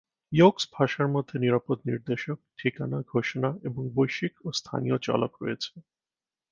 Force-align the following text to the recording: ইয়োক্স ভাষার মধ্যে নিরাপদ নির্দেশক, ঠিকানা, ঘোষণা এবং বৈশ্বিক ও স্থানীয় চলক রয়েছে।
ইয়োক্স 0.31 0.63
ভাষার 0.73 1.07
মধ্যে 1.07 1.35
নিরাপদ 1.39 1.77
নির্দেশক, 1.85 2.37
ঠিকানা, 2.57 2.99
ঘোষণা 3.07 3.49
এবং 3.63 3.83
বৈশ্বিক 3.95 4.33
ও 4.45 4.49
স্থানীয় 4.51 4.97
চলক 4.97 5.31
রয়েছে। 5.41 5.73